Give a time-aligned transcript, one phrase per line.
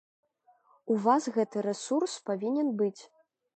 [0.93, 2.99] У вас гэты рэсурс павінен быць!